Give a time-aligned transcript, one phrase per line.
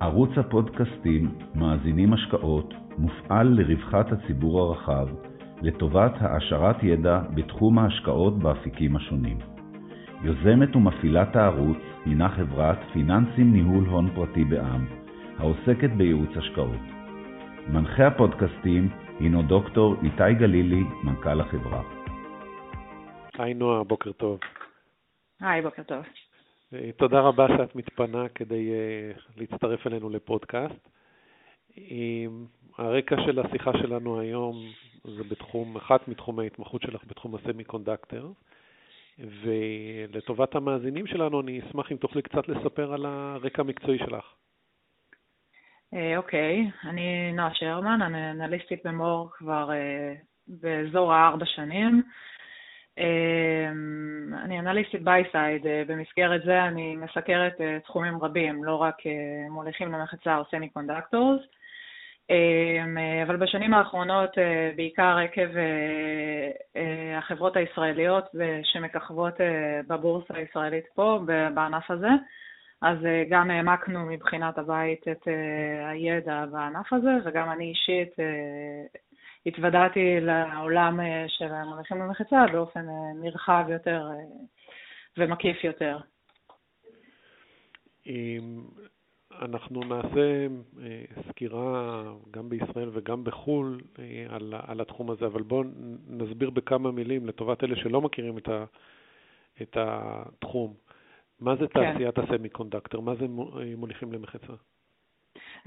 [0.00, 5.08] ערוץ הפודקאסטים מאזינים השקעות מופעל לרווחת הציבור הרחב,
[5.62, 9.38] לטובת העשרת ידע בתחום ההשקעות באפיקים השונים.
[10.22, 14.86] יוזמת ומפעילת הערוץ הינה חברת פיננסים ניהול הון פרטי בע"מ,
[15.38, 16.84] העוסקת בייעוץ השקעות.
[17.68, 18.88] מנחה הפודקאסטים
[19.20, 21.82] הינו דוקטור איתי גלילי, מנכ"ל החברה.
[23.38, 24.38] היי נועה, בוקר טוב.
[25.40, 26.04] היי, בוקר טוב.
[26.74, 30.88] אה, תודה רבה שאת מתפנה כדי אה, להצטרף אלינו לפודקאסט.
[32.78, 34.56] הרקע של השיחה שלנו היום
[35.04, 38.34] זה בתחום, אחת מתחומי ההתמחות שלך בתחום הסמי קונדקטור,
[39.18, 44.34] ולטובת המאזינים שלנו אני אשמח אם תוכלי קצת לספר על הרקע המקצועי שלך.
[45.94, 49.70] אה, אוקיי, אני נועה שרמן, אני אנליסטית במור כבר
[50.48, 52.02] באזור הארבע שנים.
[52.98, 59.06] אמ, אני אנליסטית buy side, אה, במסגרת זה אני מסקרת אה, תחומים רבים, לא רק
[59.06, 61.40] אה, מוליכים למחצה או semiconductors,
[62.30, 64.30] אמ, אבל בשנים האחרונות,
[64.76, 65.48] בעיקר עקב
[67.18, 68.24] החברות הישראליות
[68.62, 69.34] שמככבות
[69.88, 71.20] בבורסה הישראלית פה,
[71.54, 72.08] בענף הזה,
[72.82, 75.28] אז גם העמקנו מבחינת הבית את
[75.84, 78.10] הידע בענף הזה, וגם אני אישית
[79.48, 84.24] התוודעתי לעולם אה, של המונחים במחצה באופן אה, נרחב יותר אה,
[85.16, 85.98] ומקיף יותר.
[89.42, 90.46] אנחנו נעשה
[91.28, 93.80] סקירה גם בישראל וגם בחו"ל
[94.28, 95.64] על, על התחום הזה, אבל בואו
[96.06, 98.64] נסביר בכמה מילים לטובת אלה שלא מכירים את, ה,
[99.62, 100.74] את התחום.
[101.40, 101.92] מה זה כן.
[101.92, 102.22] תעשיית כן.
[102.22, 103.02] הסמי קונדקטור?
[103.02, 103.26] מה זה
[103.76, 104.52] מוליכים למחצה?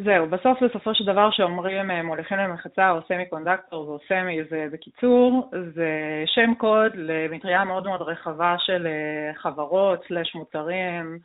[0.04, 4.68] זהו, בסוף בסופו של דבר שאומרים אה, מוליכים למחצה או סמי קונדקטור או סמי זה
[4.72, 5.90] בקיצור, זה
[6.26, 11.20] שם קוד למטריה מאוד מאוד רחבה של אה, חברות, סלש מוצרים,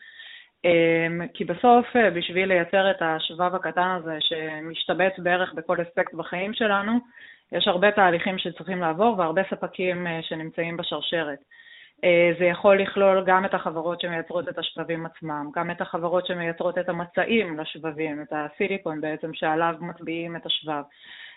[0.65, 6.55] אמ, כי בסוף אה, בשביל לייצר את השבב הקטן הזה שמשתבץ בערך בכל אספקט בחיים
[6.55, 6.93] שלנו,
[7.53, 11.39] יש הרבה תהליכים שצריכים לעבור והרבה ספקים שנמצאים בשרשרת.
[12.05, 16.79] אה, זה יכול לכלול גם את החברות שמייצרות את השבבים עצמם, גם את החברות שמייצרות
[16.79, 20.83] את המצעים לשבבים, את הסיליקון בעצם שעליו מטביעים את השבב.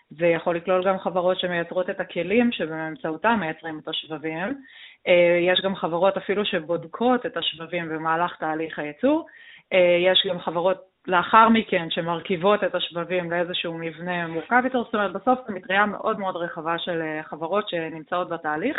[0.09, 4.62] זה יכול לכלול גם חברות שמייצרות את הכלים שבאמצעותם מייצרים את השבבים.
[5.08, 9.28] אה, יש גם חברות אפילו שבודקות את השבבים במהלך תהליך הייצור.
[9.74, 10.78] אה, יש גם חברות
[11.08, 16.19] לאחר מכן שמרכיבות את השבבים לאיזשהו מבנה מורכב יותר, זאת אומרת בסוף זו מטריה מאוד
[16.19, 18.78] מאוד רחבה של חברות שנמצאות בתהליך.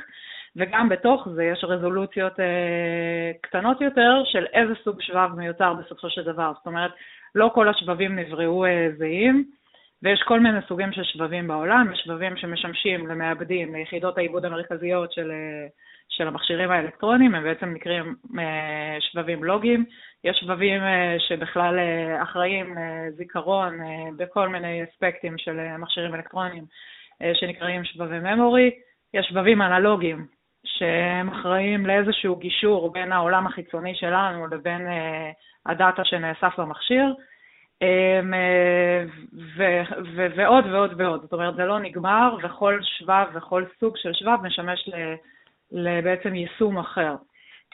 [0.56, 6.22] וגם בתוך זה יש רזולוציות אה, קטנות יותר של איזה סוג שבב מיוצר בסופו של
[6.22, 6.53] דבר.
[6.56, 6.91] זאת אומרת,
[7.34, 9.44] לא כל השבבים נבראו אה, זהים,
[10.03, 15.31] ויש כל מיני סוגים של שבבים בעולם, יש שבבים שמשמשים למעבדים, ליחידות העיבוד המרכזיות של,
[15.31, 15.66] אה,
[16.09, 19.84] של המכשירים האלקטרוניים, הם בעצם נקראים אה, שבבים לוגיים,
[20.25, 23.87] יש שבבים אה, שבכלל אה, אחראים לזיכרון אה,
[24.17, 26.65] בכל מיני אספקטים של אה, מכשירים אלקטרוניים
[27.22, 28.71] אה, שנקראים שבבי ממורי,
[29.15, 30.39] יש שבבים אנלוגיים
[30.80, 34.91] שהם אחראים לאיזשהו גישור בין העולם החיצוני שלנו לבין uh,
[35.66, 37.14] הדאטה שנאסף במכשיר,
[37.84, 38.34] um,
[39.56, 39.82] ו-
[40.16, 41.22] ו- ועוד ועוד ועוד.
[41.22, 44.90] זאת אומרת, זה לא נגמר, וכל שבב וכל סוג של שבב משמש
[45.72, 47.14] לבעצם יישום אחר.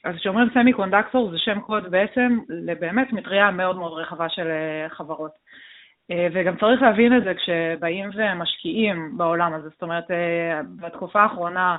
[0.05, 4.95] אז כשאומרים סמי קונדקטור זה שם קוד בעצם לבאמת מטריה מאוד מאוד רחבה של uh,
[4.95, 5.33] חברות.
[6.33, 9.69] וגם צריך להבין את זה כשבאים ומשקיעים בעולם הזה.
[9.69, 10.05] זאת אומרת,
[10.81, 11.77] בתקופה האחרונה,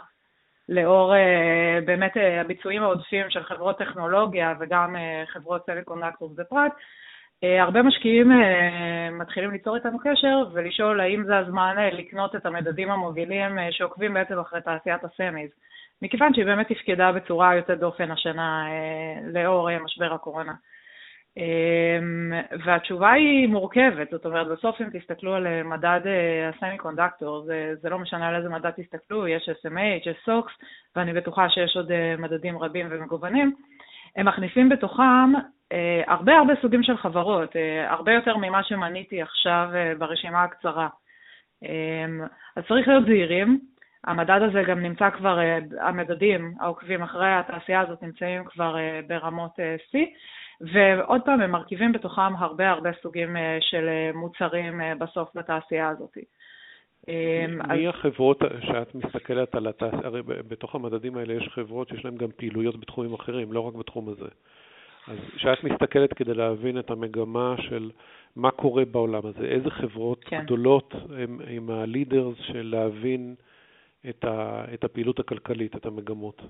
[0.69, 7.47] לאור uh, באמת uh, הביצועים העודפים של חברות טכנולוגיה וגם uh, חברות semiconductors בפרט, uh,
[7.61, 12.91] הרבה משקיעים uh, מתחילים ליצור איתנו קשר ולשאול האם זה הזמן uh, לקנות את המדדים
[12.91, 15.49] המובילים uh, שעוקבים בעצם אחרי תעשיית ה semis,
[16.01, 20.53] מכיוון שהיא באמת תפקדה בצורה יוצאת דופן השנה uh, לאור uh, משבר הקורונה.
[21.37, 22.33] אמ,
[22.65, 27.73] והתשובה היא מורכבת, זאת אומרת, בסוף אם תסתכלו על אה, מדד אה, הסמי קונדקטור, זה,
[27.81, 30.63] זה לא משנה על איזה מדד תסתכלו, יש SMH, יש SOX,
[30.95, 33.55] ואני בטוחה שיש עוד אה, מדדים רבים ומגוונים,
[34.15, 35.33] הם מכניסים בתוכם
[36.07, 37.55] הרבה הרבה סוגים של חברות,
[37.87, 40.87] הרבה יותר ממה שמניתי עכשיו ברשימה הקצרה.
[41.63, 42.21] אמ,
[42.55, 43.59] אז צריך להיות זהירים,
[44.03, 45.39] המדד הזה גם נמצא כבר,
[45.81, 48.75] המדדים העוקבים אחרי התעשייה הזאת נמצאים כבר
[49.07, 49.51] ברמות
[49.91, 49.97] C,
[50.61, 55.89] ועוד פעם, הם מרכיבים בתוכם הרבה הרבה סוגים אה, של אה, מוצרים אה, בסוף בתעשייה
[55.89, 56.17] הזאת.
[57.67, 62.27] מי החברות שאת מסתכלת על התעשייה, הרי בתוך המדדים האלה יש חברות שיש להן גם
[62.37, 64.27] פעילויות בתחומים אחרים, לא רק בתחום הזה.
[65.07, 67.91] אז כשאת מסתכלת כדי להבין את המגמה של
[68.35, 70.41] מה קורה בעולם הזה, איזה חברות כן.
[70.43, 70.93] גדולות
[71.47, 73.35] הם הלידרס של להבין
[74.09, 76.41] את, ה, את הפעילות הכלכלית, את המגמות?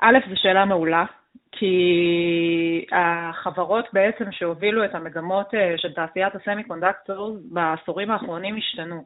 [0.00, 1.04] א', זו שאלה מעולה.
[1.52, 9.04] כי החברות בעצם שהובילו את המגמות אה, של תעשיית הסמי קונדקטור בעשורים האחרונים השתנו.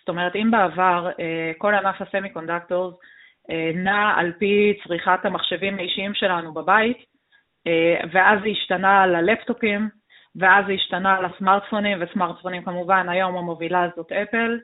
[0.00, 2.98] זאת אומרת, אם בעבר אה, כל ענף הסמי קונדקטור
[3.50, 7.16] אה, נע על פי צריכת המחשבים האישיים שלנו בבית,
[8.12, 9.88] ואז זה השתנה ללפטופים,
[10.36, 14.58] ואז זה השתנה לסמארטפונים, וסמארטפונים כמובן, היום המובילה זאת אפל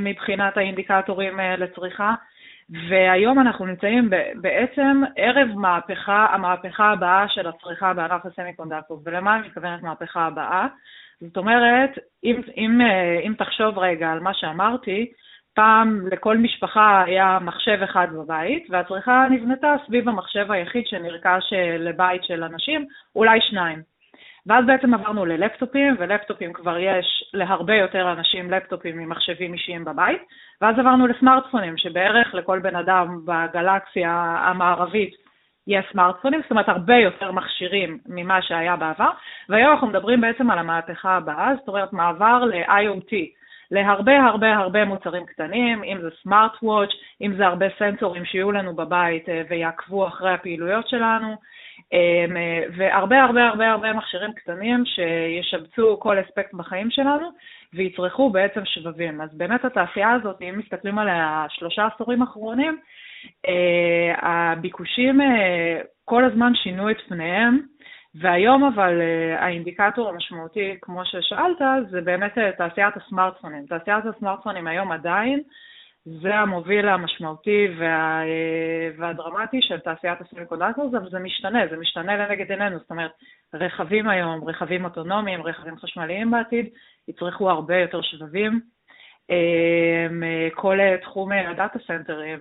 [0.00, 2.14] מבחינת האינדיקטורים לצריכה.
[2.70, 9.02] והיום אנחנו נמצאים בעצם ערב מהפכה, המהפכה הבאה של הצריכה בענף הסמי קונדקטור.
[9.04, 10.66] ולמה אני מתכוונת מהפכה הבאה?
[11.20, 11.90] זאת אומרת,
[12.24, 12.80] אם, אם,
[13.26, 15.12] אם תחשוב רגע על מה שאמרתי,
[15.54, 22.44] פעם לכל משפחה היה מחשב אחד בבית, והצריכה נבנתה סביב המחשב היחיד שנרכש לבית של
[22.44, 23.93] אנשים, אולי שניים.
[24.46, 30.22] ואז בעצם עברנו ללפטופים, ולפטופים כבר יש להרבה יותר אנשים לפטופים ממחשבים אישיים בבית,
[30.60, 35.14] ואז עברנו לסמארטפונים, שבערך לכל בן אדם בגלקסיה המערבית
[35.66, 39.10] יש סמארטפונים, זאת אומרת הרבה יותר מכשירים ממה שהיה בעבר,
[39.48, 43.12] והיום אנחנו מדברים בעצם על המהפכה הבאה, זאת אומרת מעבר ל-IoT,
[43.70, 46.90] להרבה הרבה הרבה מוצרים קטנים, אם זה סמארט וואץ',
[47.22, 51.36] אם זה הרבה סנסורים שיהיו לנו בבית אה, ויעקבו אחרי הפעילויות שלנו,
[52.76, 57.28] והרבה הרבה הרבה הרבה מכשירים קטנים שישבצו כל אספקט בחיים שלנו
[57.74, 59.20] ויצרכו בעצם שבבים.
[59.20, 62.78] אז באמת התעשייה הזאת, אם מסתכלים עליה שלושה עשורים אחרונים,
[63.48, 67.60] אה, הביקושים אה, כל הזמן שינו את פניהם,
[68.14, 73.66] והיום אבל אה, האינדיקטור המשמעותי, כמו ששאלת, זה באמת תעשיית הסמארטפונים.
[73.66, 75.40] תעשיית הסמארטפונים היום עדיין
[76.04, 78.22] זה המוביל המשמעותי וה,
[78.98, 83.10] והדרמטי של תעשיית ה semiconductors, אבל זה משתנה, זה משתנה לנגד עינינו, זאת אומרת,
[83.54, 86.68] רכבים היום, רכבים אוטונומיים, רכבים חשמליים בעתיד,
[87.08, 88.60] יצרכו הרבה יותר שבבים.
[89.30, 90.22] אמ,
[90.54, 92.38] כל תחום ה data סנטרים,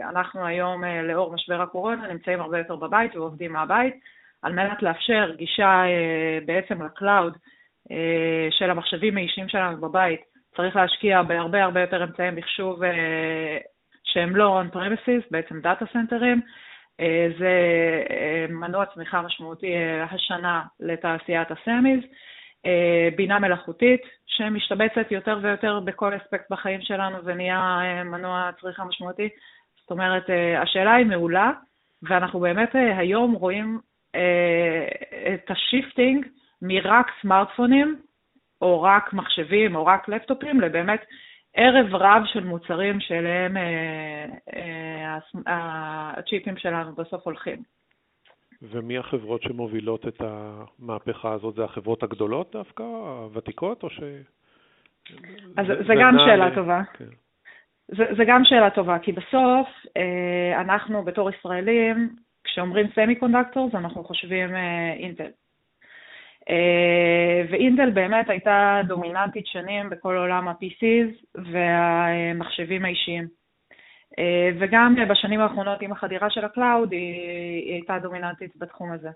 [0.00, 3.94] אנחנו היום, לאור משבר הקורונה, נמצאים הרבה יותר בבית ועובדים מהבית,
[4.42, 5.82] על מנת לאפשר גישה
[6.46, 7.36] בעצם ל cloud
[8.50, 13.58] של המחשבים האישיים שלנו בבית, צריך להשקיע בהרבה הרבה יותר אמצעי מחשוב אה,
[14.04, 16.40] שהם לא on-premises, בעצם data סנטרים.
[17.00, 17.52] אה, זה
[18.10, 19.72] אה, מנוע צמיחה משמעותי
[20.10, 22.00] השנה לתעשיית ה semis.
[23.16, 29.28] בינה מלאכותית שמשתבצת יותר ויותר בכל אספקט בחיים שלנו ונהיה מנוע צריכה משמעותי.
[29.80, 30.24] זאת אומרת,
[30.62, 31.50] השאלה היא מעולה,
[32.02, 33.78] ואנחנו באמת היום רואים
[35.34, 36.26] את ה shifting
[36.62, 38.00] מרק סמארטפונים
[38.62, 41.00] או רק מחשבים או רק לפטופים, לבאמת
[41.56, 44.26] ערב רב של מוצרים שאליהם אה,
[44.56, 45.18] אה,
[46.16, 47.62] הצ'יפים שלנו בסוף הולכים.
[48.62, 51.54] ומי החברות שמובילות את המהפכה הזאת?
[51.54, 54.00] זה החברות הגדולות דווקא, הוותיקות, או ש...
[55.56, 56.54] אז זה, זה גם שאלה ל...
[56.54, 56.82] טובה.
[56.92, 57.04] כן.
[57.88, 64.50] זה, זה גם שאלה טובה, כי בסוף אה, אנחנו בתור ישראלים, כשאומרים semiconductors, אנחנו חושבים
[64.98, 65.30] אינטל.
[66.50, 73.26] אה, ואינטל באמת הייתה דומיננטית שנים בכל עולם ה-PCs והמחשבים האישיים.
[74.18, 79.10] אה, וגם בשנים האחרונות עם החדירה של ה cloud היא, הייתה דומיננטית בתחום הזה.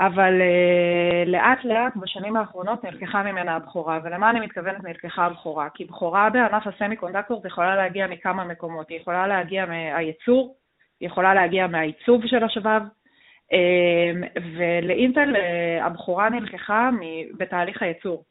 [0.00, 5.68] אבל אה, לאט לאט בשנים האחרונות נלקחה ממנה הבכורה, ולמה אני מתכוונת נלקחה הבכורה?
[5.74, 10.56] כי בכורה בענף ה semiconductor יכולה להגיע מכמה מקומות, היא יכולה להגיע מהייצור,
[11.00, 12.80] היא יכולה להגיע מהעיצוב של השבב,
[14.56, 16.90] ולאינטל אה, הבכורה נלקחה
[17.38, 18.24] בתהליך הייצור.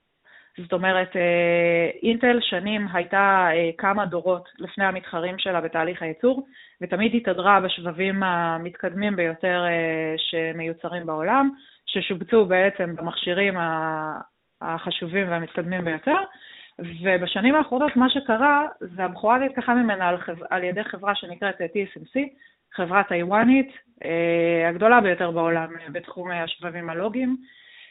[0.58, 6.48] זאת אומרת, אה, אינטל שנים הייתה אה, כמה דורות לפני המתחרים שלה בתהליך הייצור,
[6.82, 9.66] ותמיד התהדרה בשבבים המתקדמים ביותר
[10.18, 11.50] שמיוצרים בעולם,
[11.86, 13.54] ששובצו בעצם במכשירים
[14.62, 16.18] החשובים והמתקדמים ביותר,
[17.04, 20.36] ובשנים האחרונות מה שקרה, זה הבכורה נלקחה ממנה על, חב...
[20.50, 22.20] על ידי חברה שנקראת TSMC,
[22.74, 23.70] חברה טיוואנית,
[24.06, 27.38] אה, הגדולה ביותר בעולם אה, בתחום השבבים הלוגיים,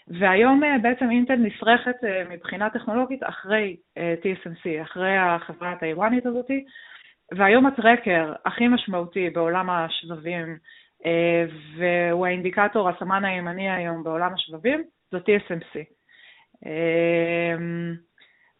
[0.08, 1.96] והיום אה, בעצם אינטל נסרכת
[2.30, 6.64] מבחינה טכנולוגית אחרי TSMC, אחרי החברה הטיוואנית הזאתי,
[7.36, 10.56] והיום הטרקר הכי משמעותי בעולם השבבים,
[11.76, 15.78] והוא האינדיקטור, הסמן הימני היום בעולם השבבים, זו TSMC.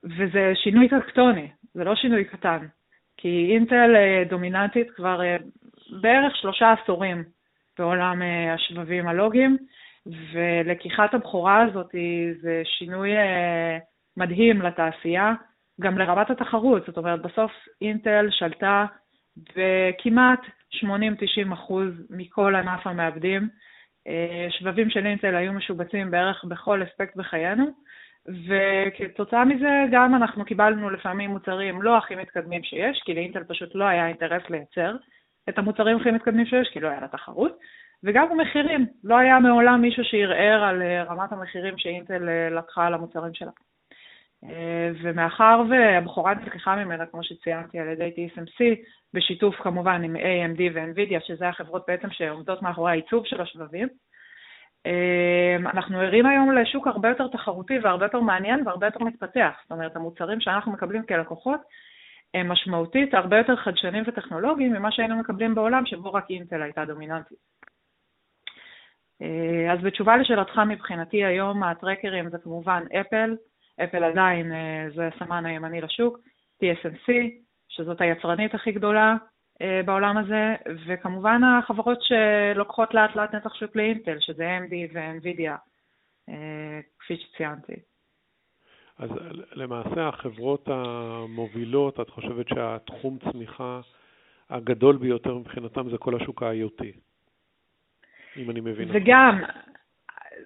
[0.05, 2.67] וזה שינוי טקטוני, זה לא שינוי קטן,
[3.17, 3.95] כי אינטל
[4.29, 5.21] דומיננטית כבר
[5.91, 7.25] בערך שלושה עשורים
[7.79, 9.57] בעולם אה, השבבים הלוגיים,
[10.33, 11.95] ולקיחת הבכורה הזאת
[12.41, 13.79] זה שינוי אה,
[14.17, 15.33] מדהים לתעשייה,
[15.81, 16.87] גם לרמת התחרות.
[16.87, 18.87] זאת אומרת, בסוף אינטל שלטה
[19.37, 20.41] בכמעט
[20.75, 23.49] 80-90 אחוז מכל ענף המעבדים.
[24.09, 27.67] אה, שבבים של אינטל היו משובצים בערך בכל אספקט בחיינו,
[28.29, 33.85] וכתוצאה מזה גם אנחנו קיבלנו לפעמים מוצרים לא הכי מתקדמים שיש, כי לאינטל פשוט לא
[33.85, 34.97] היה אינטרס לייצר,
[35.49, 37.59] את המוצרים הכי מתקדמים שיש, כי לא היה לה תחרות,
[38.05, 38.87] וגם המחירים.
[39.05, 43.51] לא היה מעולם מישהו שערער על רמת המחירים שאינטל לקחה על המוצרים שלה.
[45.03, 48.65] ומאחר והבחורה נלקחה ממנה, כמו שציינתי, על ידי TSMC,
[49.15, 53.89] בשיתוף כמובן עם AMD ו-NVIDIA, שזה החברות בעצם שעומדות מאחורי העיצוב של השבבים,
[55.61, 59.61] אנחנו ערים היום לשוק הרבה יותר תחרותי והרבה יותר מעניין והרבה יותר מתפתח.
[59.63, 61.61] זאת אומרת, המוצרים שאנחנו מקבלים כלקוחות
[62.45, 67.39] משמעותית הרבה יותר חדשנים וטכנולוגיים ממה שהיינו מקבלים בעולם שבו רק אינטל הייתה דומיננטית.
[69.73, 73.37] אז בתשובה לשאלתך מבחינתי היום הטרקרים זה כמובן אפל,
[73.85, 76.19] אפל עדיין אה, זה הסמן הימני לשוק,
[76.65, 77.13] TSMC,
[77.69, 79.17] שזאת היצרנית הכי גדולה
[79.63, 80.55] אה, בעולם הזה,
[80.87, 85.57] וכמובן החברות שלוקחות לאט לאט נתח שוק לאינטל, שזה AMD ו-NVIDIA,
[86.29, 87.88] אה, כפי שציינתי.
[88.99, 89.11] אז
[89.53, 93.81] למעשה החברות המובילות, את חושבת שהתחום צמיחה
[94.51, 96.85] הגדול ביותר מבחינתם זה כל השוק ה-IoT,
[98.37, 98.93] אם אני מבין.
[98.93, 99.43] זה גם,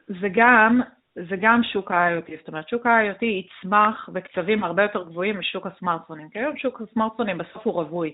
[0.06, 0.80] זה גם,
[1.14, 6.28] זה גם שוק ה-IoT, זאת אומרת, שוק ה-IoT יצמח בקצבים הרבה יותר גבוהים משוק הסמארטפונים,
[6.28, 8.12] כי היום שוק הסמארטפונים בסוף הוא רווי.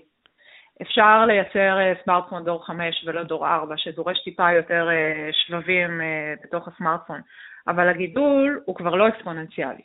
[0.81, 6.33] אפשר לייצר אה, סמארטפון דור 5 ולא דור 4, שדורש טיפה יותר אה, שבבים אה,
[6.43, 7.21] בתוך הסמארטפון,
[7.67, 9.81] אבל הגידול הוא כבר לא אקספוננציאלי.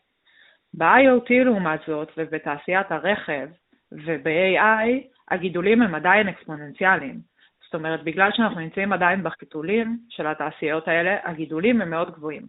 [0.78, 3.48] ב-IoT לעומת זאת, ובתעשיית הרכב
[3.92, 4.88] וב-AI,
[5.30, 7.20] הגידולים הם עדיין אקספוננציאליים.
[7.64, 12.42] זאת אומרת, בגלל שאנחנו נמצאים עדיין בחיתולים של התעשיות האלה, הגידולים הם מאוד גבוהים.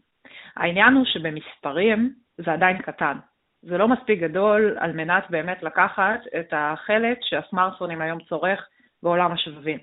[0.56, 3.18] העניין הוא שבמספרים זה עדיין קטן.
[3.62, 8.68] זה לא מספיק גדול על מנת באמת לקחת את החלק שהסמארטפונים היום צורך
[9.04, 9.80] בעולם השבבים.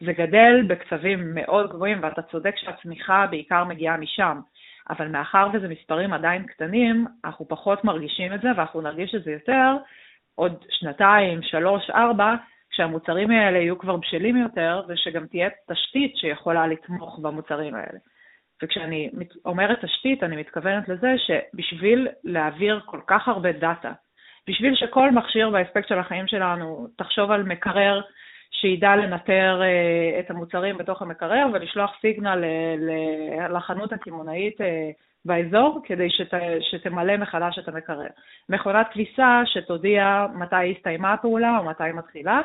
[0.00, 4.40] זה גדל בקצבים מאוד גבוהים, ואתה צודק שהצמיחה בעיקר מגיעה משם,
[4.90, 9.32] אבל מאחר וזה מספרים עדיין קטנים, אנחנו פחות מרגישים את זה, ואנחנו נרגיש את זה
[9.32, 9.76] יותר
[10.34, 12.34] עוד שנתיים, שלוש, ארבע,
[12.70, 17.98] כשהמוצרים האלה יהיו כבר בשלים יותר, ושגם תהיה תשתית שיכולה לתמוך במוצרים האלה.
[18.62, 19.10] וכשאני
[19.44, 23.92] אומרת תשתית, אני מתכוונת לזה שבשביל להעביר כל כך הרבה דאטה,
[24.48, 28.00] בשביל שכל מכשיר באספקט של החיים שלנו, תחשוב על מקרר
[28.50, 34.64] שידע לנטר uh, את המוצרים בתוך המקרר ולשלוח סיגנל uh, לחנות הקמעונאית uh,
[35.24, 38.06] באזור כדי שת, שתמלא מחדש את המקרר.
[38.48, 42.40] מכונת כביסה שתודיע מתי הסתיימה הפעולה או מתי מתחילה,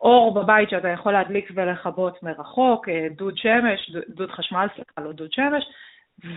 [0.00, 5.32] אור בבית שאתה יכול להדליק ולכבות מרחוק, אה, דוד שמש, דוד חשמל, סליחה, לא דוד
[5.32, 5.64] שמש,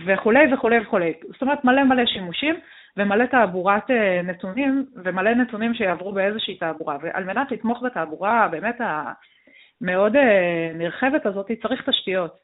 [0.06, 1.12] וכולי וכולי וכולי.
[1.32, 2.60] זאת אומרת, מלא מלא שימושים
[2.96, 6.96] ומלא תעבורת אה, נתונים, ומלא נתונים שיעברו באיזושהי תעבורה.
[7.02, 12.36] ועל מנת לתמוך בתעבורה באמת המאוד אה, נרחבת הזאת, צריך תשתיות.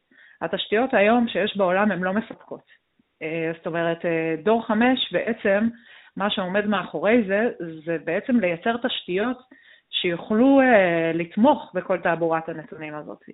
[0.43, 2.87] התשתיות היום שיש בעולם הן לא מספקות.
[3.57, 3.99] זאת אומרת,
[4.43, 5.69] דור חמש בעצם,
[6.17, 7.51] מה שעומד מאחורי זה,
[7.85, 9.39] זה בעצם לייצר תשתיות
[9.91, 10.61] שיוכלו
[11.15, 13.25] לתמוך בכל תעבורת הנתונים הזאת.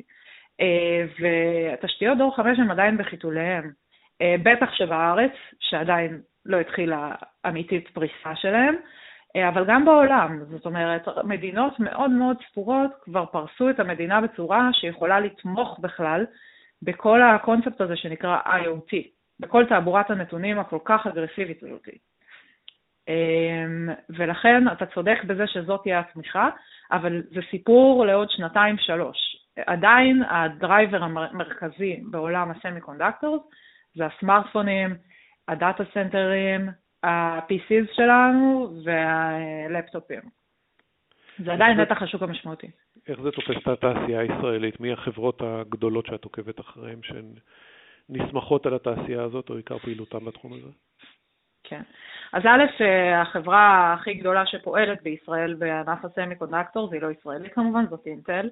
[1.20, 3.70] ותשתיות דור 5 הן עדיין בחיתוליהן,
[4.22, 7.14] בטח שבארץ, שעדיין לא התחילה
[7.46, 13.70] אמיתית פריסה שלהן, uh, אבל גם בעולם, זאת אומרת, מדינות מאוד מאוד ספורות כבר פרסו
[13.70, 16.26] את המדינה בצורה שיכולה לתמוך בכלל
[16.82, 18.96] בכל הקונספט הזה שנקרא IoT,
[19.40, 21.88] בכל תעבורת הנתונים הכל כך אגרסיבית הזאת.
[23.08, 26.48] אמ, ולכן אתה צודק בזה שזאת תהיה הצמיחה,
[26.92, 29.18] אבל זה סיפור לעוד שנתיים-שלוש.
[29.66, 33.42] עדיין ה driver המרכזי בעולם ה semiconductors
[33.94, 34.94] זה הסמארטפונים,
[35.48, 36.68] ה data centerים,
[37.02, 40.20] ה-PCs שלנו והלפטופים.
[41.38, 42.70] זה עדיין נתח השוק המשמעותי.
[43.08, 44.80] איך זה תופס את התעשייה הישראלית?
[44.80, 47.24] מי החברות הגדולות שאת עוקבת אחריהן שהן
[48.08, 50.68] נסמכות על התעשייה הזאת או עיקר פעילותן בתחום הזה?
[51.64, 51.82] כן.
[52.32, 52.84] אז א',
[53.14, 58.50] החברה הכי גדולה שפועלת בישראל בענף הסמי קונדקטור, והיא לא ישראלית כמובן, זאת אינטל.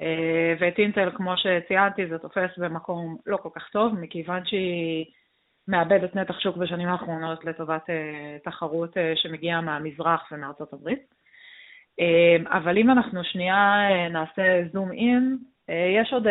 [0.00, 5.06] אה, ואת אינטל, כמו שציינתי, זה תופס במקום לא כל כך טוב, מכיוון שהיא
[5.68, 11.14] מאבדת נתח שוק בשנים האחרונות לטובת אה, תחרות אה, שמגיעה מהמזרח ומארצות הברית.
[12.46, 16.26] אבל אם אנחנו שנייה נעשה zoom in, יש עוד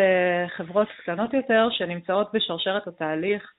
[0.48, 3.54] חברות קטנות יותר שנמצאות בשרשרת התהליך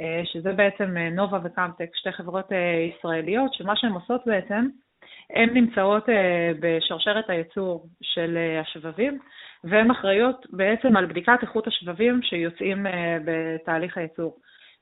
[0.00, 4.68] אה, שזה בעצם נובה וקמטק, שתי חברות אה, ישראליות, שמה שהן עושות בעצם,
[5.30, 6.04] הן נמצאות
[6.60, 9.18] בשרשרת הייצור של השבבים,
[9.64, 12.86] והן אחראיות בעצם על בדיקת איכות השבבים שיוצאים
[13.24, 14.36] בתהליך הייצור.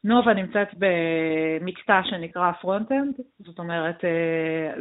[0.05, 4.05] נובה נמצאת במקטע שנקרא front-end, זאת אומרת,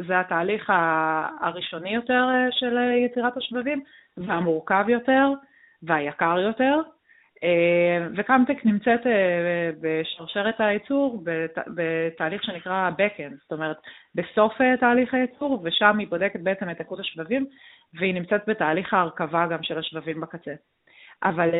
[0.06, 0.72] זה התהליך
[1.40, 3.82] הראשוני יותר של יצירת השבבים,
[4.16, 5.28] והמורכב יותר,
[5.82, 6.80] והיקר יותר,
[7.44, 11.24] אה, וקמטק נמצאת אה, בשרשרת הייצור
[11.74, 13.76] בתהליך שנקרא backend, זאת אומרת,
[14.14, 17.46] בסוף אה, תהליך הייצור, ושם היא בודקת בעצם את איכות השבבים,
[17.98, 20.52] והיא נמצאת בתהליך ההרכבה גם של השבבים בקצה.
[21.22, 21.50] אבל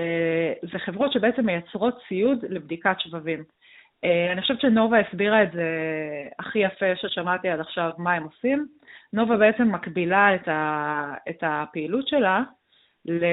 [0.62, 3.44] זה חברות שבעצם מייצרות ציוד לבדיקת שבבים.
[4.32, 5.68] אני חושבת שנובה הסבירה את זה
[6.38, 8.66] הכי יפה ששמעתי עד עכשיו, מה הם עושים.
[9.12, 12.42] נובה בעצם מקבילה את, ה, את הפעילות שלה
[13.06, 13.24] ל...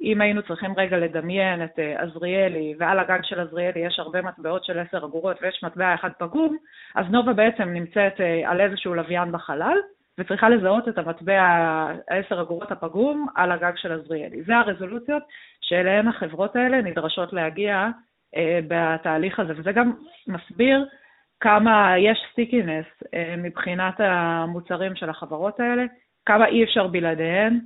[0.00, 4.64] אם היינו צריכים רגע לדמיין את אה, עזריאלי, ועל הגג של עזריאלי יש הרבה מטבעות
[4.64, 6.56] של עשר אגורות ויש מטבע אחד פגום,
[6.94, 9.76] אז נובה בעצם נמצאת אה, על איזשהו לוויין בחלל,
[10.18, 14.42] וצריכה לזהות את המטבע העשר אגורות הפגום על הגג של עזריאלי.
[14.42, 15.22] זה הרזולוציות
[15.60, 17.88] שאליהן החברות האלה נדרשות להגיע
[18.36, 19.92] אה, בתהליך הזה, וזה גם
[20.26, 20.86] מסביר
[21.40, 25.84] כמה יש סטיקינס אה, מבחינת המוצרים של החברות האלה,
[26.26, 27.60] כמה אי אפשר בלעדיהן.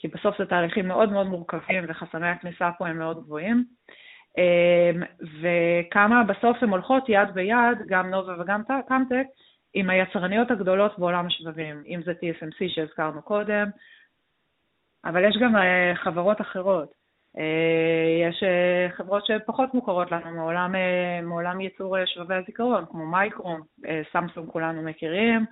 [0.00, 3.64] כי בסוף זה תהליכים מאוד מאוד מורכבים וחסמי הכניסה פה הם מאוד גבוהים.
[4.38, 5.02] אמ,
[5.40, 9.26] וכמה בסוף הן הולכות יד ביד, גם נובה וגם קמטק,
[9.74, 13.66] עם היצרניות הגדולות בעולם השבבים, אם זה TSMC שהזכרנו קודם,
[15.04, 16.92] אבל יש גם אה, חברות אחרות.
[17.38, 20.74] אה, יש אה, חברות שפחות מוכרות לנו מעולם,
[21.22, 23.60] מעולם ייצור שבבי הזיכרון, כמו מייקרון,
[24.12, 25.44] סמסונג כולנו מכירים,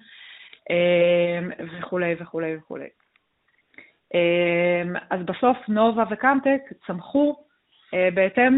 [1.78, 2.88] וכולי וכולי וכולי.
[5.10, 7.36] אז בסוף נובה וקמטק צמחו
[7.92, 8.56] בהתאם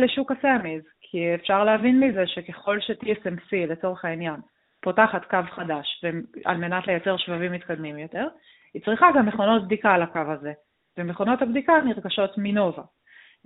[0.00, 4.40] לשוק הסמיז, כי אפשר להבין מזה שככל ש-TSMC, לצורך העניין,
[4.84, 6.04] פותחת קו חדש
[6.44, 8.26] על מנת לייצר שבבים מתקדמים יותר,
[8.74, 10.52] היא צריכה גם מכונות בדיקה על הקו הזה,
[10.98, 12.82] ומכונות הבדיקה נרכשות מנובה.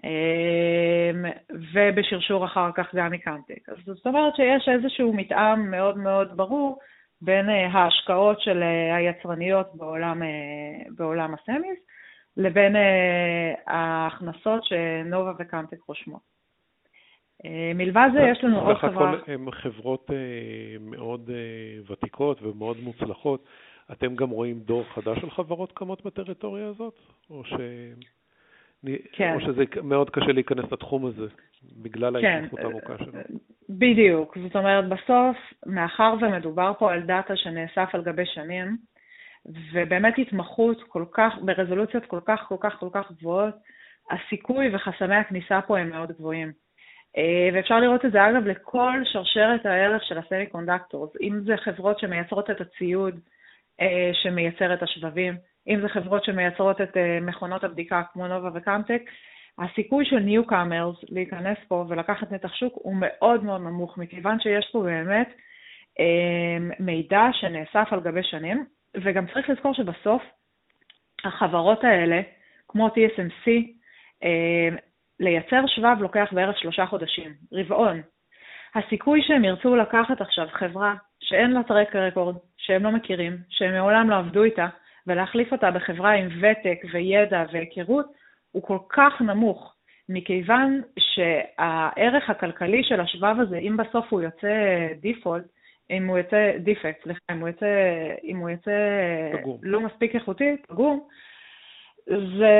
[0.04, 1.24] אמ,
[1.72, 3.68] ובשרשור אחר כך גם מקמטק.
[3.68, 6.78] אז זאת אומרת שיש איזשהו מתאם מאוד מאוד ברור
[7.22, 11.78] בין אה, ההשקעות של אה, היצרניות בעולם, אה, בעולם הסמיס
[12.36, 12.76] לבין
[13.66, 16.37] ההכנסות שנובה וקמטק רושמות.
[17.74, 19.14] מלבד זה יש לנו עוד חברה...
[19.26, 20.10] הן חברות
[20.80, 21.30] מאוד
[21.90, 23.44] ותיקות ומאוד מוצלחות.
[23.92, 26.94] אתם גם רואים דור חדש של חברות קמות בטריטוריה הזאת?
[27.30, 27.52] או ש...
[29.12, 29.34] כן.
[29.34, 31.26] או שזה מאוד קשה להיכנס לתחום הזה,
[31.82, 32.26] בגלל כן.
[32.26, 33.12] ההתמחות הארוכה שלו.
[33.68, 34.38] בדיוק.
[34.38, 38.76] זאת אומרת, בסוף, מאחר ומדובר פה על דאטה שנאסף על גבי שנים,
[39.72, 43.54] ובאמת התמחות כל כך, ברזולוציות כל כך, כל כך, כל כך גבוהות,
[44.10, 46.52] הסיכוי וחסמי הכניסה פה הם מאוד גבוהים.
[47.18, 51.98] אה, ואפשר לראות את זה, אגב, לכל שרשרת הערך של ה semiconductors, אם זה חברות
[51.98, 53.20] שמייצרות את הציוד
[53.80, 55.36] אה, שמייצר את השבבים,
[55.68, 59.02] אם זה חברות שמייצרות את אה, מכונות הבדיקה כמו נובה וקמטק,
[59.58, 64.82] הסיכוי של newcomers להיכנס פה ולקחת נתח שוק הוא מאוד מאוד נמוך, מכיוון שיש פה
[64.82, 65.28] באמת
[66.78, 70.22] מידע שנאסף על גבי שנים, וגם צריך לזכור שבסוף
[71.24, 72.20] החברות האלה,
[72.68, 73.50] כמו TSMC,
[75.20, 78.02] לייצר שבב לוקח בערך שלושה חודשים, רבעון.
[78.74, 84.10] הסיכוי שהם ירצו לקחת עכשיו חברה שאין לה טרק רקורד, שהם לא מכירים, שהם מעולם
[84.10, 84.66] לא עבדו איתה,
[85.06, 88.06] ולהחליף אותה בחברה עם ותק וידע והיכרות,
[88.52, 89.74] הוא כל כך נמוך,
[90.08, 94.48] מכיוון שהערך הכלכלי של השבב הזה, אם בסוף הוא יוצא
[95.00, 95.44] דיפולט,
[95.90, 97.66] אם הוא יוצא דיפקט, סליחה, אם הוא יוצא,
[98.24, 98.72] אם הוא יוצא
[99.40, 99.58] פגום.
[99.62, 101.06] לא מספיק איכותי, פגום,
[102.08, 102.56] זה,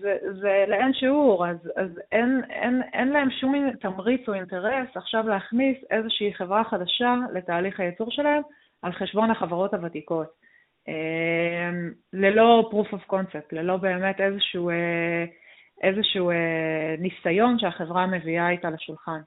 [0.00, 5.28] זה, זה לאין שיעור, אז, אז אין, אין, אין להם שום תמריץ או אינטרס עכשיו
[5.28, 8.42] להכניס איזושהי חברה חדשה לתהליך הייצור שלהם
[8.82, 10.28] על חשבון החברות הוותיקות.
[10.88, 15.24] אמ, ללא proof of concept, ללא באמת איזשהו, אה,
[15.82, 19.20] איזשהו אה, ניסיון שהחברה מביאה איתה לשולחן.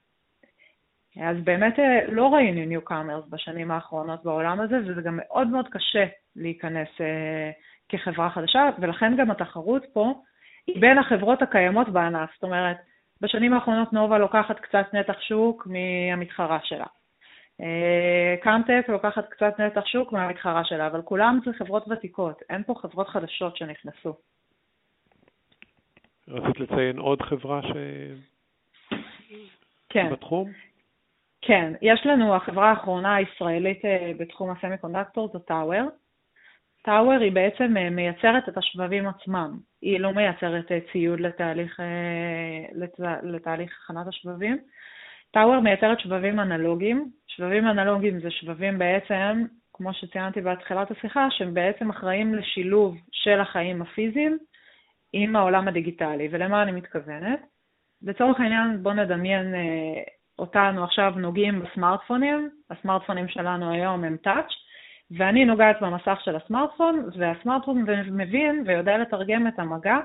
[1.22, 6.04] אז באמת אה, לא ראינו Newcomers בשנים האחרונות בעולם הזה, וזה גם מאוד מאוד קשה
[6.36, 6.88] להיכנס
[7.88, 10.22] כחברה חדשה, ולכן גם התחרות פה
[10.66, 12.30] היא בין החברות הקיימות בענף.
[12.34, 12.76] זאת אומרת,
[13.20, 16.86] בשנים האחרונות נובה לוקחת קצת נתח שוק מהמתחרה שלה.
[18.42, 23.08] קאנטק לוקחת קצת נתח שוק מהמתחרה שלה, אבל כולם זה חברות ותיקות, אין פה חברות
[23.08, 24.16] חדשות שנכנסו.
[26.28, 27.72] רצית לציין עוד חברה ש...
[29.88, 30.10] כן.
[30.12, 30.50] בתחום?
[31.40, 35.88] כן, יש לנו, החברה האחרונה הישראלית אה, בתחום הסמי קונדקטור זו טאוור.
[36.88, 41.80] טאוור היא בעצם אה, מייצרת את השבבים עצמם, היא לא מייצרת אה, ציוד לתהליך,
[43.22, 44.58] לתהליך הכנת השבבים.
[45.30, 47.10] טאוור מייצרת שבבים אנלוגיים.
[47.26, 53.82] שבבים אנלוגיים זה שבבים בעצם, כמו שציינתי בהתחלת השיחה, שהם בעצם אחראים לשילוב של החיים
[53.82, 54.38] הפיזיים
[55.12, 56.28] עם העולם הדיגיטלי.
[56.30, 57.40] ולמה אני מתכוונת?
[58.02, 60.02] לצורך העניין, בואו נדמיין אה,
[60.38, 64.67] אותנו עכשיו נוגעים בסמארטפונים, הסמארטפונים שלנו היום הם טאץ',
[65.10, 69.98] ואני נוגעת במסך של הסמארטפון, והסמארטפון מבין ויודע לתרגם את המגע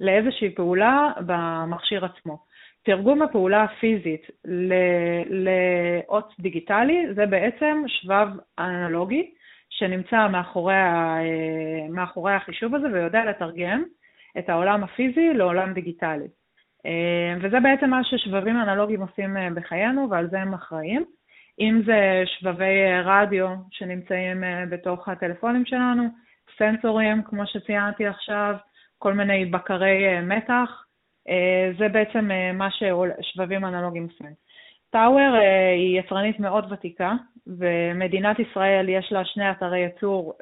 [0.00, 2.38] לאיזושהי פעולה במכשיר עצמו.
[2.84, 4.26] תרגום הפעולה הפיזית
[5.30, 9.30] לאות דיגיטלי זה בעצם שבב אנלוגי
[9.70, 11.16] שנמצא מאחורי, ה,
[11.90, 13.84] מאחורי החישוב הזה ויודע לתרגם
[14.38, 16.28] את העולם הפיזי לעולם דיגיטלי.
[17.40, 21.04] וזה בעצם מה ששבבים אנלוגיים עושים בחיינו, ועל זה הם אחראים.
[21.62, 26.02] אם זה שבבי רדיו שנמצאים בתוך הטלפונים שלנו,
[26.58, 28.54] סנסורים, כמו שציינתי עכשיו,
[28.98, 30.84] כל מיני בקרי מתח,
[31.78, 34.34] זה בעצם מה ששבבים אנלוגיים עושים.
[34.90, 35.36] טאוור
[35.76, 37.12] היא יצרנית מאוד ותיקה,
[37.46, 40.32] ומדינת ישראל יש לה שני אתרי ייצור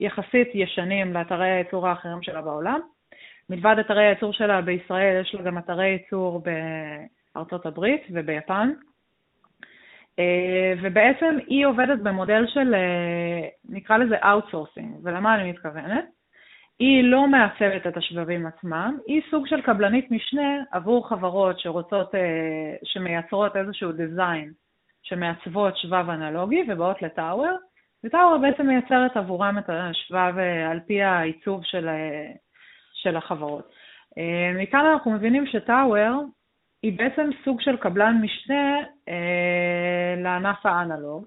[0.00, 2.80] יחסית ישנים לאתרי הייצור האחרים שלה בעולם.
[3.50, 6.42] מלבד אתרי הייצור שלה בישראל, יש לה גם אתרי ייצור
[7.34, 8.70] בארצות הברית וביפן.
[10.82, 12.74] ובעצם היא עובדת במודל של,
[13.68, 16.04] נקרא לזה Outsourcing, ולמה אני מתכוונת?
[16.78, 22.14] היא לא מעצבת את השבבים עצמם, היא סוג של קבלנית משנה עבור חברות שרוצות,
[22.84, 24.52] שמייצרות איזשהו דיזיין
[25.02, 27.56] שמעצבות שבב אנלוגי ובאות לטאוור,
[28.04, 30.34] וטאוור בעצם מייצרת עבורם את השבב
[30.70, 31.88] על פי העיצוב של,
[32.92, 33.72] של החברות.
[34.54, 36.24] מכאן אנחנו מבינים שטאוור
[36.86, 41.24] היא בעצם סוג של קבלן משנה אה, לענף האנלוג,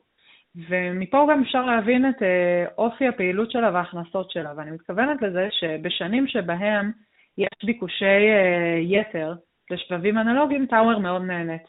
[0.69, 6.27] ומפה גם אפשר להבין את אה, אופי הפעילות שלה וההכנסות שלה, ואני מתכוונת לזה שבשנים
[6.27, 6.91] שבהם
[7.37, 9.33] יש ביקושי אה, יתר
[9.71, 11.61] לשבבים אנלוגיים, טאוור מאוד נהנית.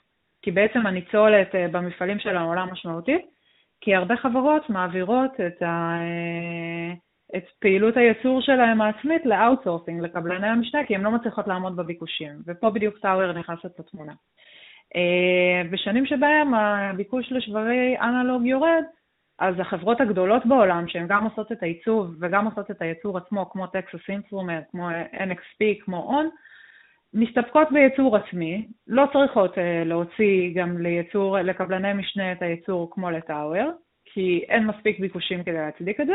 [0.43, 3.23] כי בעצם הניצולת אה, במפעלים שלה עולה משמעותית,
[3.81, 5.97] כי הרבה חברות מעבירות את, ה...
[6.01, 6.95] אה,
[7.37, 12.33] את פעילות הייצור שלהם העצמית ל outsourcing, לקבלני המשנה, כי הן לא מצליחות לעמוד בביקושים,
[12.47, 14.13] ופה בדיוק טאוור נכנסת לתמונה.
[14.97, 18.83] אה, בשנים שבהם הביקוש לשבבי אנלוג יורד,
[19.39, 23.67] אז החברות הגדולות בעולם, שהן גם עושות את העיצוב וגם עושות את הייצור עצמו, כמו
[23.67, 26.29] טקסס אינסטרומנט, כמו NXP, כמו און,
[27.15, 33.71] מסתפקות בייצור עצמי, לא צריכות אה, להוציא גם לייצור, לקבלני משנה את הייצור כמו לטאוור,
[34.05, 36.15] כי אין מספיק ביקושים כדי להצדיק את זה,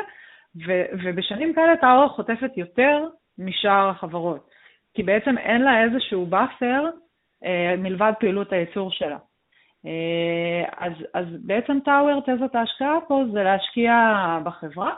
[1.03, 4.49] ובשנים כאלה טאוור חוטפת יותר משאר החברות,
[4.93, 6.83] כי בעצם אין לה איזשהו buffer
[7.43, 9.17] אה, מלבד פעילות הייצור שלה.
[9.17, 13.93] אה, אז, אז בעצם טאוור, תזת ההשקעה פה זה להשקיע
[14.43, 14.91] בחברה,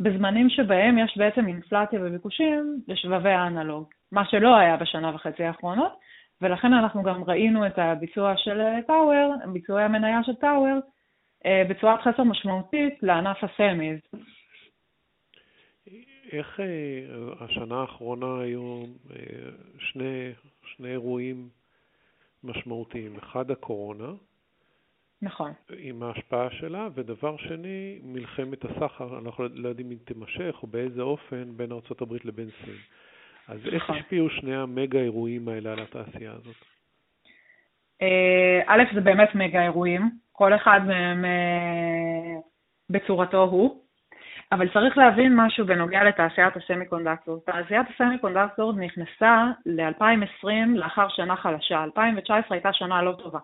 [0.00, 3.84] בזמנים שבהם יש בעצם אינפלציה בביקושים לשבבי האנלוג.
[4.12, 5.92] מה שלא היה בשנה וחצי האחרונות,
[6.42, 10.78] ולכן אנחנו גם ראינו את הביצוע של טאוור, ביצועי המניה של טאוור,
[11.46, 13.98] אה, בצורת חסר משמעותית לענף הסמיז.
[16.38, 19.16] איך אה, השנה האחרונה היו אה,
[19.78, 20.32] שני,
[20.64, 21.48] שני אירועים
[22.44, 23.16] משמעותיים?
[23.16, 24.12] אחד, הקורונה.
[25.22, 25.52] נכון.
[25.78, 31.56] עם ההשפעה שלה, ודבר שני, מלחמת הסחר, אנחנו לא יודעים אם תימשך או באיזה אופן
[31.56, 32.76] בין ארה"ב לבין סין.
[33.48, 33.96] אז איך נכון.
[33.96, 36.56] השפיעו שני המגה אירועים האלה על התעשייה הזאת?
[38.02, 41.24] אה, א', זה באמת מגה אירועים, כל אחד מהם
[42.90, 43.83] בצורתו הוא,
[44.54, 47.38] אבל צריך להבין משהו בנוגע לתעשיית הסמי-קונדקטור.
[47.46, 51.84] תעשיית הסמי-קונדקטור נכנסה ל-2020 לאחר שנה חלשה.
[51.84, 53.38] 2019 הייתה שנה לא טובה.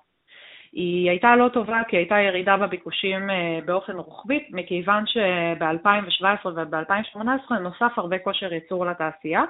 [0.73, 7.92] היא הייתה לא טובה כי הייתה ירידה בביקושים אה, באופן רוחבי, מכיוון שב-2017 וב-2018 נוסף
[7.96, 9.42] הרבה כושר ייצור לתעשייה,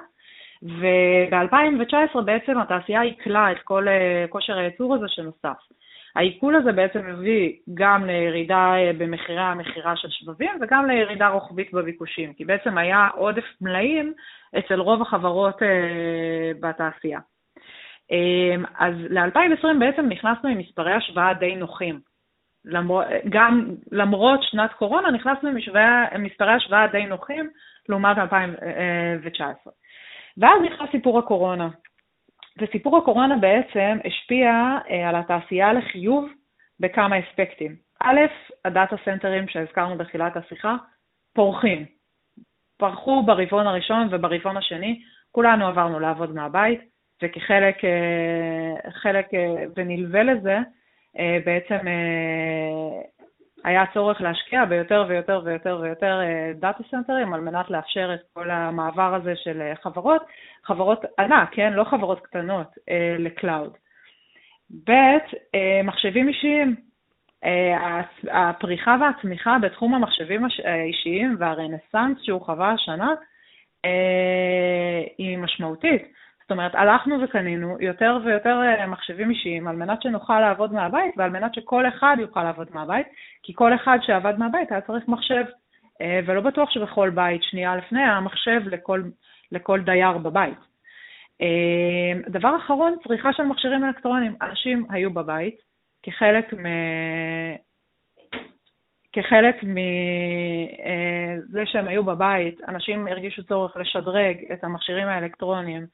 [0.63, 5.57] וב-2019 בעצם התעשייה עיכלה את כל אה, כושר הייצור הזה שנוסף.
[6.15, 12.33] העיכול הזה בעצם הביא גם לירידה אה, במחירי המכירה של שבבים וגם לירידה רוחבית בביקושים,
[12.33, 14.13] כי בעצם היה עודף מלאים
[14.59, 17.19] אצל רוב החברות אה, בתעשייה.
[18.79, 21.99] אז ל-2020 בעצם נכנסנו עם מספרי השוואה די נוחים.
[23.29, 27.49] גם למרות שנת קורונה נכנסנו עם מספרי השוואה די נוחים
[27.89, 29.73] לעומת 2019.
[30.37, 31.69] ואז נכנס סיפור הקורונה.
[32.61, 36.29] וסיפור הקורונה בעצם השפיע אה, על התעשייה לחיוב
[36.79, 37.75] בכמה אספקטים.
[38.03, 38.19] א',
[38.65, 40.75] הדאטה סנטרים שהזכרנו בתחילת השיחה,
[41.33, 41.85] פורחים.
[42.77, 46.79] פרחו ברבעון הראשון וברבעון השני, כולנו עברנו לעבוד מהבית,
[47.23, 50.57] וכחלק אה, חלק, אה, ונלווה לזה,
[51.45, 51.77] בעצם
[53.63, 56.19] היה צורך להשקיע ביותר ויותר ויותר ויותר
[56.55, 60.21] data centerים על מנת לאפשר את כל המעבר הזה של אה, חברות,
[60.63, 61.73] חברות ענק, כן?
[61.73, 63.77] לא חברות קטנות, אה, ל cloud.
[64.87, 64.91] ב',
[65.55, 66.75] אה, מחשבים אישיים.
[68.31, 73.13] הפריחה והצמיחה בתחום המחשבים האישיים והרנסאנס שהוא חווה השנה
[75.17, 76.01] היא משמעותית.
[76.51, 81.29] זאת אומרת, הלכנו וקנינו יותר ויותר אה, מחשבים אישיים על מנת שנוכל לעבוד מהבית ועל
[81.29, 83.07] מנת שכל אחד יוכל לעבוד מהבית,
[83.43, 85.43] כי כל אחד שעבד מהבית היה צריך מחשב,
[86.01, 89.03] אה, ולא בטוח שבכל בית שנייה לפני היה מחשב לכל,
[89.51, 90.57] לכל דייר בבית.
[91.41, 94.35] אה, דבר אחרון, צריכה של מכשירים אלקטרוניים.
[94.41, 95.55] אנשים היו בבית
[96.03, 96.65] כחלק, מ...
[99.13, 105.85] כחלק מזה שהם היו בבית, אנשים הרגישו צורך לשדרג את המכשירים האלקטרוניים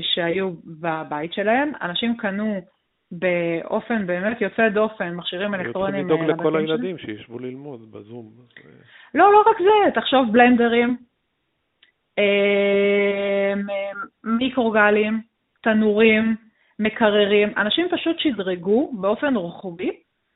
[0.00, 1.72] שהיו בבית שלהם.
[1.82, 2.60] אנשים קנו
[3.12, 6.30] באופן באמת יוצא דופן מכשירים אלקטרוניים לבתים שלהם.
[6.30, 8.30] לדאוג לכל הילדים שישבו ללמוד בזום.
[9.14, 10.96] לא, לא רק זה, תחשוב בלנדרים,
[14.24, 15.20] מיקרוגלים,
[15.62, 16.36] תנורים,
[16.78, 17.52] מקררים.
[17.56, 19.90] אנשים פשוט שדרגו באופן רוחבי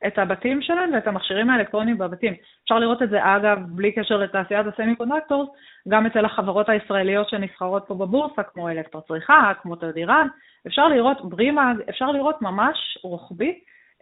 [0.07, 2.33] את הבתים שלהם ואת המכשירים האלקטרוניים בבתים.
[2.63, 5.49] אפשר לראות את זה, אגב, בלי קשר לתעשיית ה semiconductors,
[5.87, 10.27] גם אצל החברות הישראליות שנסחרות פה בבורסה, כמו אלקטרה צריכה, כמו תדיראן.
[10.67, 13.59] אפשר לראות, ברימאג, אפשר לראות ממש רוחבי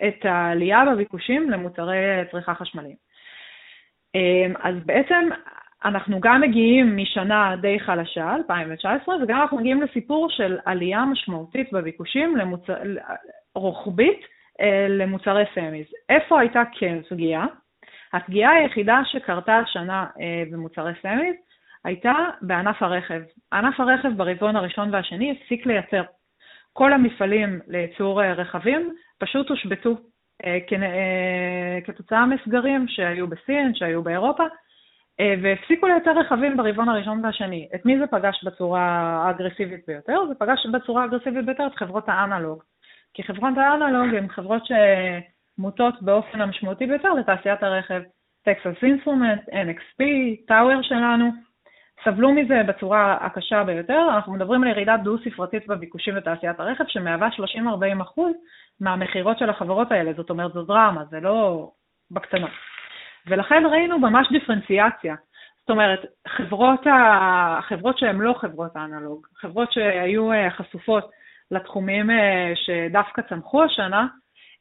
[0.08, 1.98] את העלייה בביקושים למוצרי
[2.32, 2.96] צריכה חשמליים.
[4.16, 5.30] אמ, אז בעצם
[5.86, 12.38] אנחנו גם מגיעים משנה די חלשה, 2019, וגם אנחנו מגיעים לסיפור של עלייה משמעותית בביקושים
[12.38, 12.68] למוצ...
[13.56, 14.39] רוחבית
[14.90, 15.86] למוצרי semis.
[16.10, 17.46] איפה הייתה כן פגיעה?
[18.14, 21.36] הפגיעה היחידה שקרתה השנה אה, במוצרי semis
[21.84, 23.22] הייתה בענף הרכב.
[23.54, 26.04] ענף הרכב ברבעון הראשון והשני הפסיק לייצר.
[26.74, 29.96] כל המפעלים לייצור אה, רכבים פשוט הושבתו
[31.86, 34.44] כתוצאה מסגרים שהיו בסין, שהיו באירופה,
[35.42, 37.68] והפסיקו לייצר רכבים ברבעון הראשון והשני.
[37.76, 38.82] את מי זה פגש בצורה
[39.26, 40.26] האגרסיבית ביותר?
[40.28, 42.64] זה פגש בצורה האגרסיבית ביותר את חברות האנלוג.
[43.14, 48.02] כי חברות האנלוג הן חברות שמוטות באופן המשמעותי ביותר לתעשיית הרכב.
[48.44, 50.04] טקסס אינסטרומנט, NXP,
[50.48, 51.32] טאוור שלנו,
[52.04, 54.08] סבלו מזה בצורה הקשה ביותר.
[54.16, 57.28] אנחנו מדברים על ירידה דו-ספרתית בביקושים לתעשיית הרכב, שמהווה
[57.98, 58.34] 30-40 אחוז
[58.80, 60.14] מהמכירות של החברות האלה.
[60.14, 61.70] זאת אומרת, זו דרמה, זה לא
[62.12, 62.52] בקטנות.
[63.28, 65.16] ולכן ראינו ממש דיפרנציאציה.
[65.60, 67.60] זאת אומרת, חברות, ה...
[67.62, 71.10] חברות שהן לא חברות האנלוג, חברות שהיו אה, חשופות
[71.52, 74.08] לתחומים אה, שדווקא צמחו השנה,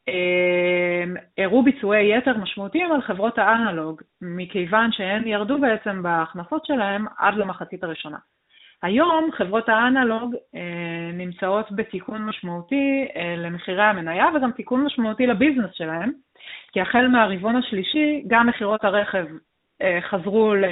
[0.08, 1.04] אה,
[1.44, 7.84] הראו ביצועי יתר משמעותיים על חברות האנלוג, מכיוון שהן ירדו בעצם בהכנסות שלהן עד למחצית
[7.84, 8.18] הראשונה.
[8.82, 16.12] היום חברות האנלוג אה, נמצאות בתיקון משמעותי למחירי המניה וגם תיקון משמעותי לביזנס שלהן,
[16.72, 19.26] כי החל מהרבעון השלישי גם מכירות הרכב
[20.10, 20.64] חזרו ל...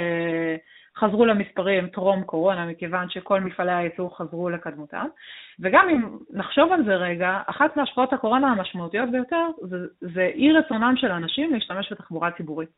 [0.99, 5.05] חזרו למספרים טרום קורונה, מכיוון שכל מפעלי הייצור חזרו לקדמותם.
[5.59, 10.93] וגם אם נחשוב על זה רגע, אחת מהשפעות הקורונה המשמעותיות ביותר זה, זה אי רצונם
[10.97, 12.69] של אנשים להשתמש בתחבורה ציבורית.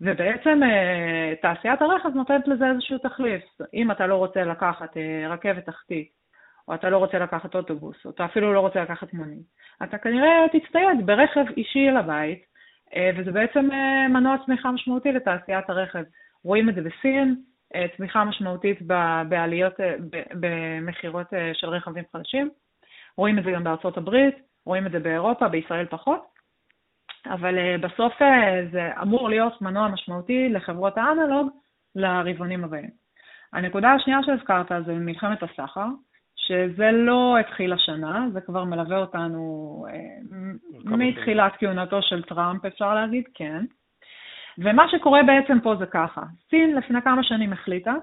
[0.00, 3.42] ובעצם אה, תעשיית הרכב נותנת לזה איזשהו תחליף.
[3.74, 6.08] אם אתה לא רוצה לקחת אה, רכבת תחתית,
[6.68, 9.46] או אתה לא רוצה לקחת אוטובוס, או אתה אפילו לא רוצה לקחת מונית,
[9.82, 12.42] אתה כנראה תצטייד ברכב אישי לבית,
[12.96, 13.68] אה, וזה בעצם
[14.10, 16.02] מנוע צמיחה משמעותי לתעשיית הרכב.
[16.48, 17.36] רואים את זה בסין,
[17.74, 18.82] אה, צמיחה משמעותית
[19.28, 19.94] בעליות, אה,
[20.32, 22.50] במכירות אה, של רכבים חדשים.
[23.16, 24.34] רואים את זה גם בארצות הברית,
[24.66, 26.24] רואים את זה באירופה, בישראל פחות.
[27.26, 28.12] אבל בסוף
[28.72, 31.48] זה אמור להיות מנוע משמעותי לחברות האנלוג
[31.94, 32.90] לרבעונים הבאים.
[33.52, 35.86] הנקודה השנייה שהזכרת זה מלחמת הסחר,
[36.36, 39.86] שזה לא התחיל השנה, זה כבר מלווה אותנו
[40.84, 43.64] מתחילת כהונתו של טראמפ, אפשר להגיד, כן.
[44.58, 47.94] ומה שקורה בעצם פה זה ככה, סין לפני כמה שנים החליטה,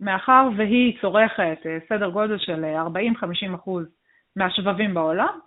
[0.00, 3.86] מאחר והיא צורכת אה, סדר גודל של 40-50 אה, אחוז
[4.36, 5.38] מהשבבים בעולם,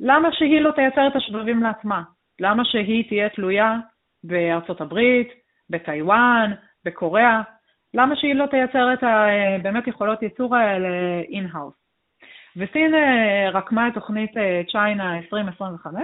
[0.00, 2.02] למה שהיא לא תייצר את השבבים לעצמה?
[2.40, 3.76] למה שהיא תהיה תלויה
[4.24, 5.28] בארצות הברית,
[5.70, 6.52] בטיוואן,
[6.84, 7.42] בקוריאה?
[7.94, 10.88] למה שהיא לא תייצר את הבאמת אה, יכולות ייצור האלה
[11.28, 11.74] in-house?
[12.56, 12.94] וסין
[13.52, 14.30] רקמה את תוכנית
[14.72, 16.02] China 2025,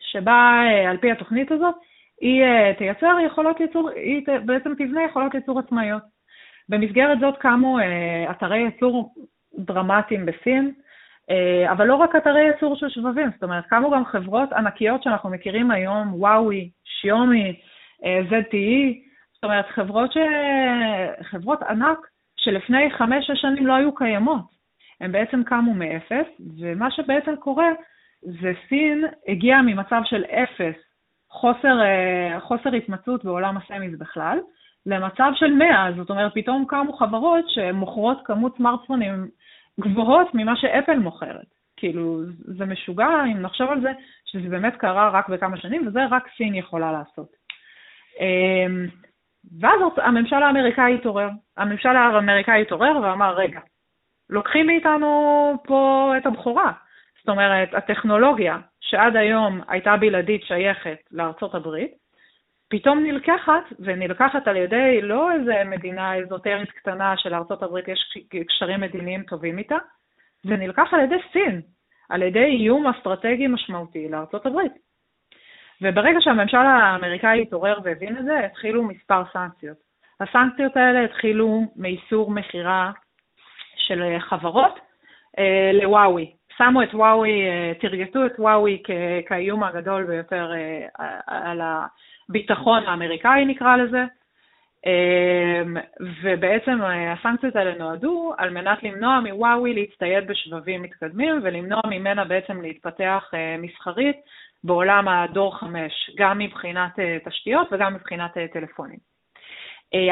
[0.00, 1.74] שבה על פי התוכנית הזאת
[2.20, 6.02] היא אה, תייצר יכולות ייצור, היא בעצם תבנה יכולות ייצור עצמאיות.
[6.68, 9.14] במסגרת זאת קמו אה, אתרי ייצור
[9.58, 10.72] דרמטיים בסין,
[11.30, 15.30] אה, אבל לא רק אתרי ייצור של שבבים, זאת אומרת, קמו גם חברות ענקיות שאנחנו
[15.30, 17.56] מכירים היום, וואוי, שיומי,
[18.02, 18.98] ZTE,
[19.34, 20.16] זאת אומרת, חברות, ש...
[21.22, 21.98] חברות ענק
[22.36, 24.44] שלפני חמש-שש שנים לא היו קיימות.
[25.00, 26.26] הן בעצם קמו מאפס,
[26.60, 27.68] ומה שבעצם קורה
[28.22, 30.91] זה סין הגיעה ממצב של אפס
[31.32, 34.38] חוסר, אה, חוסר התמצאות בעולם הסמיס בכלל,
[34.86, 39.28] למצב של 100, זאת אומרת, פתאום קמו חברות שמוכרות כמות סמארטפונים
[39.80, 41.46] גבוהות ממה שאפל מוכרת.
[41.76, 42.20] כאילו,
[42.58, 43.92] זה משוגע אם נחשוב על זה,
[44.24, 47.28] שזה באמת קרה רק בכמה שנים, וזה רק סין יכולה לעשות.
[48.20, 48.86] אמ,
[49.60, 51.28] ואז הממשל האמריקאי התעורר.
[51.56, 53.60] הממשל האמריקאי התעורר ואמר, רגע,
[54.30, 56.72] לוקחים מאיתנו פה את הבכורה.
[57.18, 58.58] זאת אומרת, הטכנולוגיה
[58.92, 61.92] שעד היום הייתה בלעדית שייכת לארצות הברית,
[62.68, 69.22] פתאום נלקחת, ונלקחת על ידי לא איזה מדינה אזוטרית קטנה שלארצות הברית יש קשרים מדיניים
[69.22, 69.76] טובים איתה,
[70.42, 71.60] זה נלקח על ידי סין,
[72.08, 74.72] על ידי איום אסטרטגי משמעותי לארצות הברית.
[75.82, 79.76] וברגע שהממשל האמריקאי התעורר והבין את זה, התחילו מספר סנקציות.
[80.20, 82.92] הסנקציות האלה התחילו מאיסור מכירה
[83.76, 84.78] של חברות
[85.38, 86.32] אה, לוואוי.
[86.56, 88.82] שמו את וואוי, אה, תרגטו את וואוי
[89.26, 90.86] כאיום הגדול ביותר אה,
[91.26, 91.60] על
[92.28, 94.04] הביטחון האמריקאי נקרא לזה,
[96.22, 103.30] ובעצם הסנקציות האלה נועדו על מנת למנוע מוואוי להצטייד בשבבים מתקדמים ולמנוע ממנה בעצם להתפתח
[103.58, 104.16] מסחרית
[104.64, 108.98] בעולם הדור 5, גם מבחינת תשתיות וגם מבחינת טלפונים.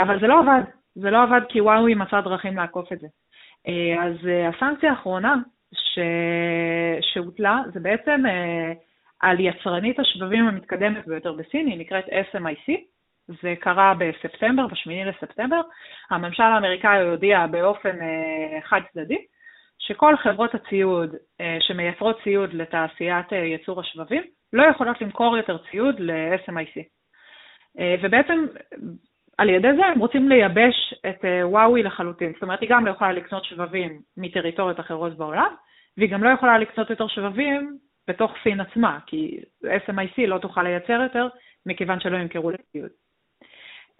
[0.02, 0.62] אבל זה לא עבד,
[0.94, 3.06] זה לא עבד כי וואוי מצא דרכים לעקוף את זה.
[3.68, 5.34] אה, אז אה, הסנקציה האחרונה
[5.94, 5.98] ש...
[7.00, 8.72] שהוטלה זה בעצם אה,
[9.20, 12.72] על יצרנית השבבים המתקדמת ביותר בסין, היא נקראת SMIC,
[13.42, 15.60] זה קרה בספטמבר, ב-8 לספטמבר.
[16.10, 17.96] הממשל האמריקאי הודיע באופן
[18.64, 19.18] חד צדדי
[19.78, 21.14] שכל חברות הציוד
[21.60, 24.22] שמייצרות ציוד לתעשיית ייצור השבבים
[24.52, 26.82] לא יכולות למכור יותר ציוד ל-SMIC.
[28.02, 28.46] ובעצם
[29.40, 32.32] על ידי זה הם רוצים לייבש את אה, וואוי לחלוטין.
[32.32, 35.54] זאת אומרת, היא גם לא יכולה לקנות שבבים מטריטוריות אחרות בעולם,
[36.00, 41.00] והיא גם לא יכולה לקנות יותר שבבים בתוך סין עצמה, כי SMIC לא תוכל לייצר
[41.02, 41.28] יותר,
[41.66, 42.90] מכיוון שלא ימכרו לציוד.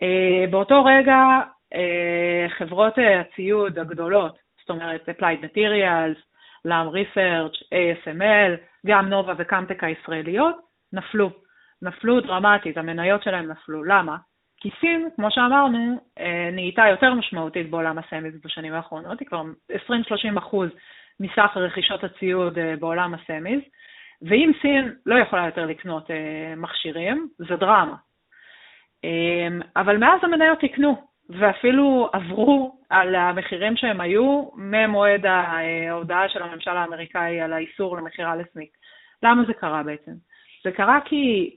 [0.03, 1.19] אה, באותו רגע,
[1.75, 6.19] אה, חברות הציוד הגדולות, זאת אומרת, Applied Materials,
[6.67, 10.57] LAM Research, ASML, גם נובה וקמטק הישראליות,
[10.93, 11.31] נפלו.
[11.83, 13.85] נפלו דרמטית, המניות שלהם נפלו.
[13.85, 14.17] למה?
[14.61, 20.39] כי סין, כמו שאמרנו, אה, נהייתה יותר משמעותית בעולם הסמיז בשנים האחרונות, היא כבר 20-30
[20.39, 20.71] אחוז
[21.21, 23.61] מסך רכישות הציוד אה, בעולם הסמיז,
[24.23, 27.97] ואם סין לא יכולה יותר לקנות אה, מכשירים, זה דרמה.
[29.77, 37.41] אבל מאז המניות תקנו, ואפילו עברו על המחירים שהם היו ממועד ההודעה של הממשל האמריקאי
[37.41, 38.71] על האיסור למכירה לסניק.
[39.23, 40.13] למה זה קרה בעצם?
[40.65, 41.57] זה קרה כי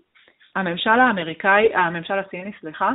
[0.56, 2.92] הממשל האמריקאי, הממשל הסיני, סליחה,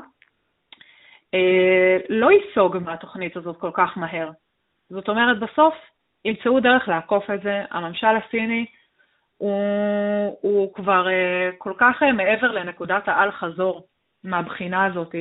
[1.35, 4.31] אה, לא ייסוג מהתוכנית הזאת כל כך מהר.
[4.91, 5.75] זאת אומרת, בסוף
[6.25, 7.65] ימצאו דרך לעקוף את זה.
[7.71, 8.67] הממשל הסיני
[9.37, 13.87] הוא, הוא כבר אה, כל כך אה, מעבר לנקודת האל-חזור
[14.25, 15.15] מהבחינה הזאת.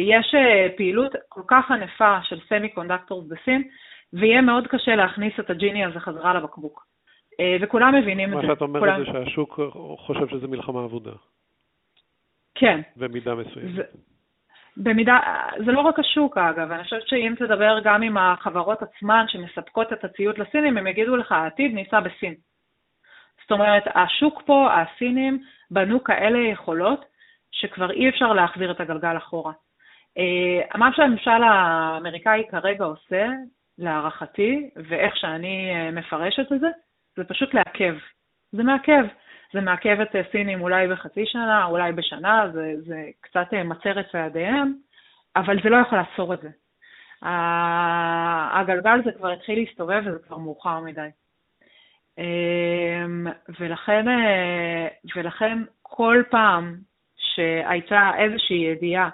[0.00, 0.34] יש
[0.76, 3.68] פעילות כל כך ענפה של semiconductors בסין,
[4.12, 6.86] ויהיה מאוד קשה להכניס את הג'יני הזה חזרה לבקבוק.
[7.40, 8.46] אה, וכולם מבינים את זה.
[8.46, 9.00] מה שאת אומרת כולם...
[9.00, 9.60] זה שהשוק
[9.98, 11.12] חושב שזה מלחמה עבודה.
[12.54, 12.80] כן.
[12.96, 13.86] במידה מסוימת.
[14.82, 15.18] במידה,
[15.64, 20.04] זה לא רק השוק אגב, אני חושבת שאם תדבר גם עם החברות עצמן שמספקות את
[20.04, 22.34] הציוד לסינים, הם יגידו לך, העתיד נמצא בסין.
[23.42, 27.04] זאת אומרת, השוק פה, הסינים, בנו כאלה יכולות,
[27.50, 29.52] שכבר אי אפשר להחזיר את הגלגל אחורה.
[30.18, 33.26] אה, מה שהממשל האמריקאי כרגע עושה,
[33.78, 36.68] להערכתי, ואיך שאני אה, מפרשת את זה,
[37.16, 37.94] זה פשוט לעכב.
[38.52, 39.04] זה מעכב.
[39.52, 44.06] זה מעכב את הסינים אולי בחצי שנה, אולי בשנה, זה, זה קצת אה, מצר את
[44.12, 44.74] צעדיהם,
[45.36, 46.48] אבל זה לא יכול לעצור את זה.
[48.52, 51.08] הגלגל זה כבר התחיל להסתובב וזה כבר מאוחר מדי.
[52.18, 53.26] אמ,
[53.60, 56.76] ולכן, אה, ולכן כל פעם
[57.16, 59.08] שהייתה איזושהי ידיעה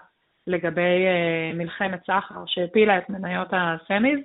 [0.46, 4.20] לגבי אה, מלחמת סחר שהפילה את מניות הסמיז,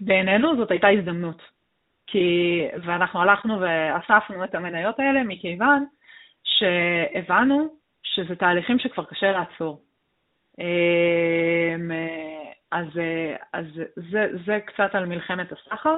[0.00, 1.53] בעינינו זאת הייתה הזדמנות.
[2.06, 5.84] כי, ואנחנו הלכנו ואספנו את המניות האלה מכיוון
[6.44, 7.68] שהבנו
[8.02, 9.80] שזה תהליכים שכבר קשה לעצור.
[10.58, 11.90] אמ,
[12.70, 12.86] אז,
[13.52, 15.96] אז זה, זה קצת על מלחמת הסחר,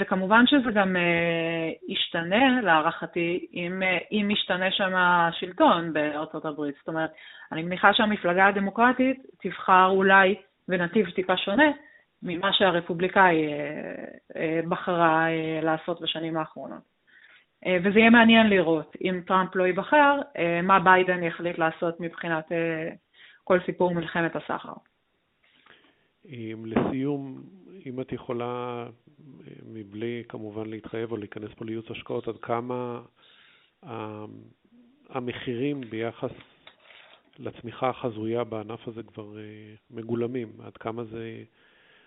[0.00, 6.74] וכמובן שזה גם אה, ישתנה, להערכתי, אם, אם ישתנה שם השלטון בארצות הברית.
[6.78, 7.10] זאת אומרת,
[7.52, 10.34] אני מניחה שהמפלגה הדמוקרטית תבחר אולי
[10.68, 11.70] בנתיב טיפה שונה,
[12.24, 14.04] ממה שהרפובליקאי אה,
[14.36, 16.94] אה, בחרה אה, לעשות בשנים האחרונות.
[17.84, 20.20] וזה יהיה מעניין לראות, אם טראמפ לא ייבחר,
[20.62, 22.44] מה ביידן יחליט לעשות מבחינת
[23.44, 24.72] כל סיפור מלחמת הסחר.
[26.64, 27.42] לסיום,
[27.86, 28.86] אם את יכולה,
[29.72, 33.00] מבלי כמובן להתחייב או להיכנס פה לייעוץ השקעות, עד כמה
[35.08, 36.32] המחירים ביחס
[37.38, 39.26] לצמיחה החזויה בענף הזה כבר
[39.90, 41.42] מגולמים, עד כמה זה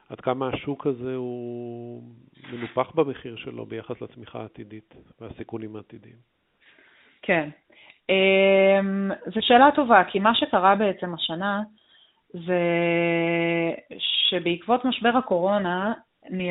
[0.09, 2.03] עד כמה השוק הזה הוא
[2.51, 6.15] מנופח במחיר שלו ביחס לצמיחה העתידית והסיכונים העתידיים.
[7.21, 7.49] כן.
[8.09, 11.63] אמ, זו שאלה טובה, כי מה שקרה בעצם השנה
[12.33, 12.61] זה
[13.99, 15.93] שבעקבות משבר הקורונה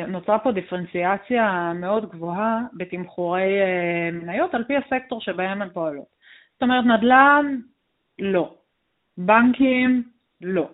[0.07, 6.05] נוצרה פה דיפרנציאציה מאוד גבוהה בתמחורי אה, מניות על פי הסקטור שבהם הן פועלות.
[6.53, 7.59] זאת אומרת, נדל"ן,
[8.19, 8.53] לא.
[9.17, 10.03] בנקים,
[10.41, 10.69] לא.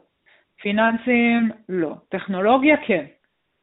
[0.64, 1.96] פיננסים, לא.
[2.10, 3.06] טכנולוגיה, כן.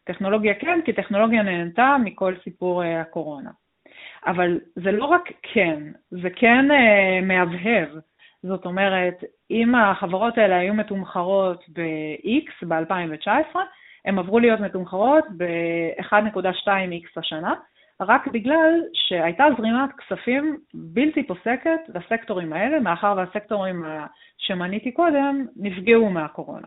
[0.04, 3.50] טכנולוגיה כן, כי טכנולוגיה נהנתה מכל סיפור uh, הקורונה.
[4.26, 7.88] אבל זה לא רק כן, זה כן uh, מהבהב.
[8.42, 13.56] זאת אומרת, אם החברות האלה היו מתומחרות ב-X ב-2019,
[14.04, 17.54] הן עברו להיות מתומחרות ב-1.2X השנה,
[18.00, 23.84] רק בגלל שהייתה זרימת כספים בלתי פוסקת לסקטורים האלה, מאחר והסקטורים
[24.38, 26.66] שמניתי קודם נפגעו מהקורונה.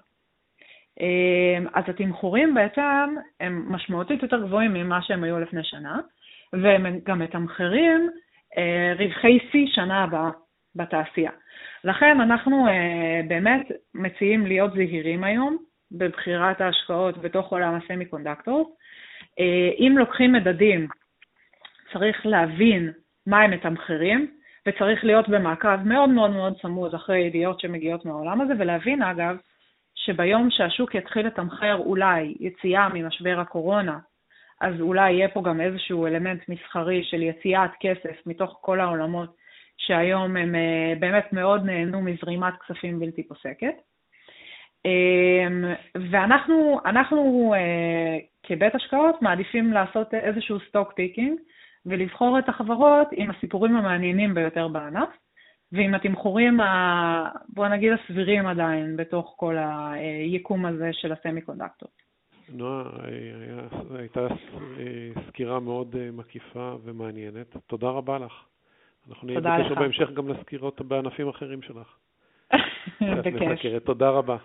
[1.00, 6.00] אמ, אז התמחורים בעצם הם משמעותית יותר גבוהים ממה שהם היו לפני שנה,
[6.54, 8.10] והם גם מתמחרים
[8.58, 10.30] אה, רווחי שיא שנה הבאה
[10.76, 11.32] בתעשייה.
[11.84, 15.58] לכן אנחנו אה, באמת מציעים להיות זהירים היום
[15.92, 18.76] בבחירת ההשקעות בתוך עולם הסמי קונדקטור.
[19.40, 20.88] אה, אם לוקחים מדדים,
[21.94, 22.92] צריך להבין
[23.28, 24.28] מה הם מתמחרים,
[24.68, 29.38] וצריך להיות במעקב מאוד מאוד מאוד צמוד אחרי ידיעות שמגיעות מהעולם הזה, ולהבין אגב,
[30.06, 34.00] שביום שהשוק יתחיל לתמחר אולי יציאה ממשבר הקורונה,
[34.62, 39.36] אז אולי יהיה פה גם איזשהו אלמנט מסחרי של יציאת כסף מתוך כל העולמות
[39.78, 43.76] שהיום הם אה, באמת מאוד נהנו מזרימת כספים בלתי פוסקת.
[44.86, 45.64] אמ,
[46.12, 51.40] ואנחנו אנחנו, אה, כבית השקעות מעדיפים לעשות איזשהו stock picking
[51.86, 55.10] ולבחור את החברות עם הסיפורים המעניינים ביותר בענף,
[55.74, 61.90] ועם התמחורים, ה, בוא נגיד, הסבירים עדיין בתוך כל היקום הזה של ה semiconductor.
[62.50, 62.84] נועה,
[63.98, 64.28] הייתה
[65.28, 67.58] סקירה מאוד מקיפה ומעניינת.
[67.68, 68.34] תודה רבה לך.
[69.10, 71.98] אנחנו נהיה בקשר בהמשך גם לסקירות בענפים אחרים שלך.
[73.02, 73.84] בכיף.
[73.84, 74.38] תודה רבה.